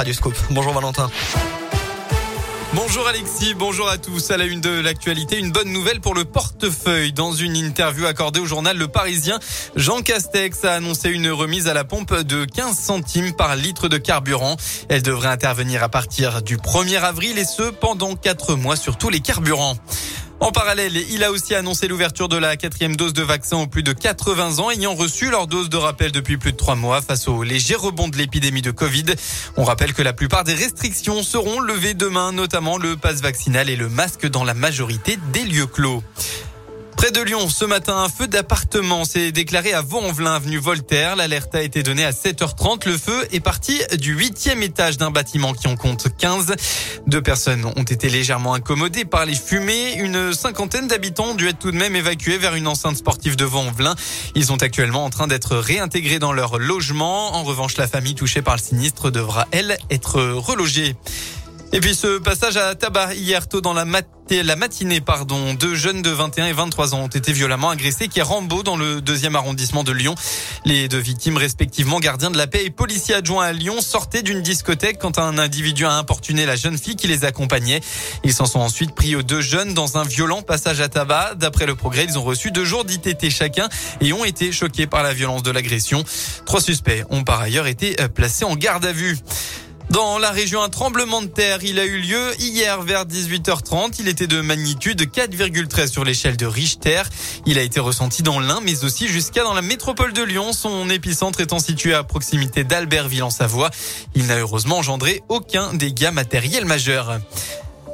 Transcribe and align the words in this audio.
Bonjour 0.50 0.72
Valentin. 0.72 1.10
Bonjour 2.72 3.06
Alexis, 3.06 3.52
bonjour 3.52 3.86
à 3.88 3.98
tous. 3.98 4.30
À 4.30 4.38
la 4.38 4.44
une 4.44 4.62
de 4.62 4.80
l'actualité, 4.80 5.38
une 5.38 5.52
bonne 5.52 5.70
nouvelle 5.70 6.00
pour 6.00 6.14
le 6.14 6.24
portefeuille. 6.24 7.12
Dans 7.12 7.32
une 7.32 7.54
interview 7.54 8.06
accordée 8.06 8.40
au 8.40 8.46
journal 8.46 8.78
Le 8.78 8.88
Parisien, 8.88 9.38
Jean 9.76 10.00
Castex 10.00 10.64
a 10.64 10.74
annoncé 10.74 11.10
une 11.10 11.28
remise 11.28 11.68
à 11.68 11.74
la 11.74 11.84
pompe 11.84 12.14
de 12.14 12.46
15 12.46 12.78
centimes 12.78 13.34
par 13.34 13.56
litre 13.56 13.88
de 13.88 13.98
carburant. 13.98 14.56
Elle 14.88 15.02
devrait 15.02 15.28
intervenir 15.28 15.82
à 15.82 15.90
partir 15.90 16.40
du 16.40 16.56
1er 16.56 17.00
avril 17.00 17.36
et 17.36 17.44
ce 17.44 17.64
pendant 17.64 18.16
4 18.16 18.54
mois 18.54 18.76
sur 18.76 18.96
tous 18.96 19.10
les 19.10 19.20
carburants. 19.20 19.76
En 20.40 20.52
parallèle, 20.52 20.96
il 20.96 21.22
a 21.22 21.30
aussi 21.30 21.54
annoncé 21.54 21.86
l'ouverture 21.86 22.28
de 22.28 22.38
la 22.38 22.56
quatrième 22.56 22.96
dose 22.96 23.12
de 23.12 23.22
vaccin 23.22 23.58
aux 23.58 23.66
plus 23.66 23.82
de 23.82 23.92
80 23.92 24.58
ans 24.58 24.70
ayant 24.70 24.94
reçu 24.94 25.30
leur 25.30 25.46
dose 25.46 25.68
de 25.68 25.76
rappel 25.76 26.12
depuis 26.12 26.38
plus 26.38 26.52
de 26.52 26.56
trois 26.56 26.76
mois 26.76 27.02
face 27.02 27.28
au 27.28 27.42
léger 27.42 27.74
rebond 27.74 28.08
de 28.08 28.16
l'épidémie 28.16 28.62
de 28.62 28.70
Covid. 28.70 29.04
On 29.58 29.64
rappelle 29.64 29.92
que 29.92 30.00
la 30.00 30.14
plupart 30.14 30.44
des 30.44 30.54
restrictions 30.54 31.22
seront 31.22 31.60
levées 31.60 31.92
demain, 31.92 32.32
notamment 32.32 32.78
le 32.78 32.96
passe 32.96 33.20
vaccinal 33.20 33.68
et 33.68 33.76
le 33.76 33.90
masque 33.90 34.26
dans 34.26 34.44
la 34.44 34.54
majorité 34.54 35.18
des 35.30 35.44
lieux 35.44 35.66
clos. 35.66 36.02
Près 37.00 37.12
de 37.12 37.22
Lyon, 37.22 37.48
ce 37.48 37.64
matin, 37.64 37.96
un 37.96 38.10
feu 38.10 38.26
d'appartement 38.26 39.06
s'est 39.06 39.32
déclaré 39.32 39.72
à 39.72 39.80
Vaux-en-Velin, 39.80 40.34
avenue 40.34 40.58
Voltaire. 40.58 41.16
L'alerte 41.16 41.54
a 41.54 41.62
été 41.62 41.82
donnée 41.82 42.04
à 42.04 42.10
7h30. 42.10 42.86
Le 42.86 42.98
feu 42.98 43.26
est 43.32 43.40
parti 43.40 43.80
du 43.98 44.12
huitième 44.12 44.62
étage 44.62 44.98
d'un 44.98 45.10
bâtiment 45.10 45.54
qui 45.54 45.66
en 45.66 45.76
compte 45.76 46.08
15. 46.18 46.54
Deux 47.06 47.22
personnes 47.22 47.64
ont 47.64 47.84
été 47.84 48.10
légèrement 48.10 48.52
incommodées 48.52 49.06
par 49.06 49.24
les 49.24 49.34
fumées. 49.34 49.94
Une 49.94 50.34
cinquantaine 50.34 50.88
d'habitants 50.88 51.30
ont 51.30 51.34
dû 51.34 51.48
être 51.48 51.58
tout 51.58 51.70
de 51.70 51.78
même 51.78 51.96
évacués 51.96 52.36
vers 52.36 52.54
une 52.54 52.68
enceinte 52.68 52.98
sportive 52.98 53.34
de 53.34 53.46
Vaux-en-Velin. 53.46 53.94
Ils 54.34 54.44
sont 54.44 54.62
actuellement 54.62 55.06
en 55.06 55.08
train 55.08 55.26
d'être 55.26 55.56
réintégrés 55.56 56.18
dans 56.18 56.34
leur 56.34 56.58
logement. 56.58 57.34
En 57.34 57.44
revanche, 57.44 57.78
la 57.78 57.88
famille 57.88 58.14
touchée 58.14 58.42
par 58.42 58.56
le 58.56 58.60
sinistre 58.60 59.10
devra, 59.10 59.48
elle, 59.52 59.78
être 59.88 60.20
relogée. 60.20 60.96
Et 61.72 61.78
puis 61.78 61.94
ce 61.94 62.18
passage 62.18 62.56
à 62.56 62.74
tabac 62.74 63.14
hier 63.14 63.46
tôt 63.46 63.60
dans 63.60 63.72
la, 63.72 63.84
matinée, 63.84 65.00
pardon, 65.00 65.54
deux 65.54 65.76
jeunes 65.76 66.02
de 66.02 66.10
21 66.10 66.46
et 66.46 66.52
23 66.52 66.94
ans 66.96 67.02
ont 67.02 67.06
été 67.06 67.32
violemment 67.32 67.70
agressés 67.70 68.08
qui 68.08 68.18
est 68.18 68.22
Rambo 68.22 68.64
dans 68.64 68.76
le 68.76 69.00
deuxième 69.00 69.36
arrondissement 69.36 69.84
de 69.84 69.92
Lyon. 69.92 70.16
Les 70.64 70.88
deux 70.88 70.98
victimes, 70.98 71.36
respectivement 71.36 72.00
gardiens 72.00 72.32
de 72.32 72.36
la 72.36 72.48
paix 72.48 72.64
et 72.64 72.70
policiers 72.70 73.14
adjoints 73.14 73.44
à 73.44 73.52
Lyon, 73.52 73.80
sortaient 73.82 74.22
d'une 74.22 74.42
discothèque 74.42 74.98
quand 74.98 75.18
un 75.18 75.38
individu 75.38 75.86
a 75.86 75.92
importuné 75.92 76.44
la 76.44 76.56
jeune 76.56 76.76
fille 76.76 76.96
qui 76.96 77.06
les 77.06 77.24
accompagnait. 77.24 77.82
Ils 78.24 78.32
s'en 78.32 78.46
sont 78.46 78.60
ensuite 78.60 78.92
pris 78.92 79.14
aux 79.14 79.22
deux 79.22 79.40
jeunes 79.40 79.72
dans 79.72 79.96
un 79.96 80.02
violent 80.02 80.42
passage 80.42 80.80
à 80.80 80.88
tabac. 80.88 81.36
D'après 81.36 81.66
le 81.66 81.76
progrès, 81.76 82.04
ils 82.04 82.18
ont 82.18 82.24
reçu 82.24 82.50
deux 82.50 82.64
jours 82.64 82.84
d'ITT 82.84 83.30
chacun 83.30 83.68
et 84.00 84.12
ont 84.12 84.24
été 84.24 84.50
choqués 84.50 84.88
par 84.88 85.04
la 85.04 85.14
violence 85.14 85.44
de 85.44 85.52
l'agression. 85.52 86.02
Trois 86.46 86.60
suspects 86.60 87.04
ont 87.10 87.22
par 87.22 87.40
ailleurs 87.40 87.68
été 87.68 87.94
placés 88.12 88.44
en 88.44 88.56
garde 88.56 88.84
à 88.84 88.92
vue. 88.92 89.16
Dans 89.90 90.20
la 90.20 90.30
région, 90.30 90.62
un 90.62 90.68
tremblement 90.68 91.20
de 91.20 91.26
terre, 91.26 91.64
il 91.64 91.80
a 91.80 91.84
eu 91.84 91.98
lieu 91.98 92.32
hier 92.38 92.80
vers 92.82 93.06
18h30. 93.06 93.96
Il 93.98 94.06
était 94.06 94.28
de 94.28 94.40
magnitude 94.40 95.02
4,13 95.02 95.88
sur 95.88 96.04
l'échelle 96.04 96.36
de 96.36 96.46
Richter. 96.46 97.02
Il 97.44 97.58
a 97.58 97.62
été 97.62 97.80
ressenti 97.80 98.22
dans 98.22 98.38
l'Ain, 98.38 98.60
mais 98.62 98.84
aussi 98.84 99.08
jusqu'à 99.08 99.42
dans 99.42 99.52
la 99.52 99.62
métropole 99.62 100.12
de 100.12 100.22
Lyon, 100.22 100.52
son 100.52 100.88
épicentre 100.90 101.40
étant 101.40 101.58
situé 101.58 101.92
à 101.92 102.04
proximité 102.04 102.62
d'Albertville 102.62 103.24
en 103.24 103.30
Savoie. 103.30 103.70
Il 104.14 104.26
n'a 104.26 104.38
heureusement 104.38 104.78
engendré 104.78 105.24
aucun 105.28 105.74
dégât 105.74 106.12
matériel 106.12 106.66
majeur. 106.66 107.18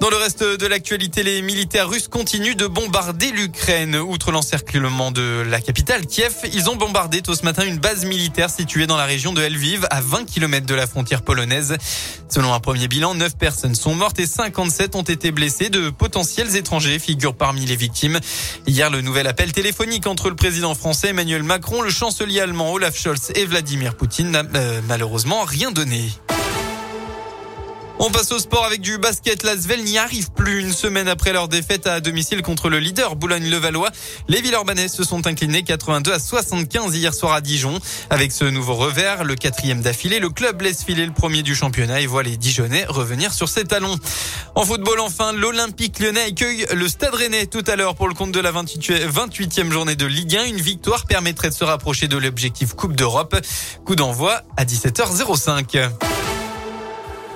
Dans 0.00 0.10
le 0.10 0.16
reste 0.16 0.44
de 0.44 0.66
l'actualité, 0.68 1.24
les 1.24 1.42
militaires 1.42 1.88
russes 1.88 2.06
continuent 2.06 2.54
de 2.54 2.68
bombarder 2.68 3.32
l'Ukraine. 3.32 3.96
Outre 3.96 4.30
l'encerclement 4.30 5.10
de 5.10 5.44
la 5.48 5.60
capitale, 5.60 6.06
Kiev, 6.06 6.34
ils 6.52 6.70
ont 6.70 6.76
bombardé 6.76 7.20
tôt 7.20 7.34
ce 7.34 7.44
matin 7.44 7.66
une 7.66 7.78
base 7.78 8.04
militaire 8.04 8.48
située 8.48 8.86
dans 8.86 8.96
la 8.96 9.06
région 9.06 9.32
de 9.32 9.42
Lviv, 9.42 9.88
à 9.90 10.00
20 10.00 10.24
km 10.24 10.66
de 10.66 10.74
la 10.76 10.86
frontière 10.86 11.22
polonaise. 11.22 11.76
Selon 12.28 12.54
un 12.54 12.60
premier 12.60 12.86
bilan, 12.86 13.14
9 13.16 13.36
personnes 13.36 13.74
sont 13.74 13.96
mortes 13.96 14.20
et 14.20 14.26
57 14.26 14.94
ont 14.94 15.02
été 15.02 15.32
blessées. 15.32 15.68
De 15.68 15.90
potentiels 15.90 16.54
étrangers 16.54 17.00
figurent 17.00 17.36
parmi 17.36 17.66
les 17.66 17.76
victimes. 17.76 18.20
Hier, 18.68 18.90
le 18.90 19.00
nouvel 19.00 19.26
appel 19.26 19.50
téléphonique 19.50 20.06
entre 20.06 20.28
le 20.28 20.36
président 20.36 20.76
français 20.76 21.08
Emmanuel 21.08 21.42
Macron, 21.42 21.82
le 21.82 21.90
chancelier 21.90 22.38
allemand 22.38 22.72
Olaf 22.72 22.96
Scholz 22.96 23.32
et 23.34 23.46
Vladimir 23.46 23.96
Poutine 23.96 24.30
n'a 24.30 24.44
euh, 24.54 24.80
malheureusement 24.86 25.42
rien 25.42 25.72
donné. 25.72 26.08
On 28.00 28.10
passe 28.10 28.30
au 28.30 28.38
sport 28.38 28.64
avec 28.64 28.80
du 28.80 28.96
basket. 28.96 29.42
L'Asvel 29.42 29.82
n'y 29.82 29.98
arrive 29.98 30.30
plus 30.30 30.60
une 30.60 30.72
semaine 30.72 31.08
après 31.08 31.32
leur 31.32 31.48
défaite 31.48 31.88
à 31.88 32.00
domicile 32.00 32.42
contre 32.42 32.68
le 32.68 32.78
leader 32.78 33.16
Boulogne-Levallois. 33.16 33.90
Les 34.28 34.40
Villeurbanais 34.40 34.86
se 34.86 35.02
sont 35.02 35.26
inclinés 35.26 35.64
82 35.64 36.12
à 36.12 36.20
75 36.20 36.94
hier 36.94 37.12
soir 37.12 37.32
à 37.32 37.40
Dijon. 37.40 37.80
Avec 38.08 38.30
ce 38.30 38.44
nouveau 38.44 38.74
revers, 38.74 39.24
le 39.24 39.34
quatrième 39.34 39.80
d'affilée, 39.80 40.20
le 40.20 40.30
club 40.30 40.62
laisse 40.62 40.84
filer 40.84 41.06
le 41.06 41.12
premier 41.12 41.42
du 41.42 41.56
championnat 41.56 42.00
et 42.00 42.06
voit 42.06 42.22
les 42.22 42.36
Dijonais 42.36 42.84
revenir 42.84 43.34
sur 43.34 43.48
ses 43.48 43.64
talons. 43.64 43.96
En 44.54 44.64
football, 44.64 45.00
enfin, 45.00 45.32
l'Olympique 45.32 45.98
lyonnais 45.98 46.26
accueille 46.28 46.66
le 46.72 46.86
Stade 46.86 47.14
Rennais 47.14 47.46
tout 47.46 47.64
à 47.66 47.74
l'heure 47.74 47.96
pour 47.96 48.06
le 48.06 48.14
compte 48.14 48.30
de 48.30 48.40
la 48.40 48.52
28e 48.52 49.72
journée 49.72 49.96
de 49.96 50.06
Ligue 50.06 50.36
1. 50.36 50.44
Une 50.44 50.60
victoire 50.60 51.04
permettrait 51.04 51.50
de 51.50 51.54
se 51.54 51.64
rapprocher 51.64 52.06
de 52.06 52.16
l'objectif 52.16 52.74
Coupe 52.74 52.94
d'Europe. 52.94 53.34
Coup 53.84 53.96
d'envoi 53.96 54.42
à 54.56 54.64
17h05. 54.64 56.17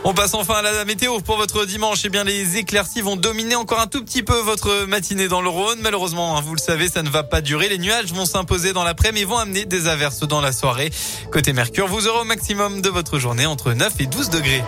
On 0.04 0.14
passe 0.14 0.34
enfin 0.34 0.54
à 0.54 0.62
la 0.62 0.84
météo 0.84 1.20
pour 1.20 1.36
votre 1.36 1.64
dimanche. 1.64 2.00
Eh 2.04 2.08
bien, 2.08 2.24
les 2.24 2.56
éclaircies 2.56 3.02
vont 3.02 3.14
dominer 3.14 3.54
encore 3.54 3.78
un 3.78 3.86
tout 3.86 4.04
petit 4.04 4.24
peu 4.24 4.36
votre 4.40 4.86
matinée 4.86 5.28
dans 5.28 5.40
le 5.40 5.48
Rhône. 5.48 5.78
Malheureusement, 5.80 6.36
hein, 6.36 6.40
vous 6.44 6.54
le 6.54 6.60
savez, 6.60 6.88
ça 6.88 7.04
ne 7.04 7.08
va 7.08 7.22
pas 7.22 7.40
durer. 7.40 7.68
Les 7.68 7.78
nuages 7.78 8.12
vont 8.12 8.26
s'imposer 8.26 8.72
dans 8.72 8.82
l'après-midi 8.82 9.22
et 9.22 9.24
vont 9.24 9.38
amener 9.38 9.64
des 9.64 9.86
averses 9.86 10.26
dans 10.26 10.40
la 10.40 10.50
soirée. 10.50 10.90
Côté 11.30 11.52
Mercure, 11.52 11.86
vous 11.86 12.08
aurez 12.08 12.22
au 12.22 12.24
maximum 12.24 12.80
de 12.82 12.88
votre 12.88 13.20
journée 13.20 13.46
entre 13.46 13.72
9 13.72 13.92
et 14.00 14.06
12 14.06 14.30
degrés. 14.30 14.64